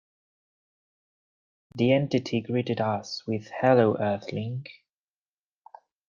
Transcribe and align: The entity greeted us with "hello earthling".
The 1.75 1.91
entity 1.91 2.41
greeted 2.41 2.81
us 2.81 3.21
with 3.27 3.51
"hello 3.61 3.95
earthling". 3.99 4.65